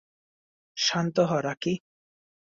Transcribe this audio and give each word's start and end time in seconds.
শান্ত 0.77 1.15
হ, 1.21 1.31
রাকি! 1.41 1.73